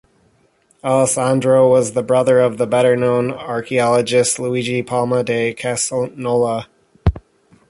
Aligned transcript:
Alessandro 0.83 1.69
was 1.69 1.91
the 1.93 2.01
brother 2.01 2.39
of 2.39 2.57
the 2.57 2.65
better 2.65 2.95
known 2.95 3.29
archaeologist 3.31 4.39
Luigi 4.39 4.81
Palma 4.81 5.23
Di 5.23 5.53
Cesnola. 5.53 6.65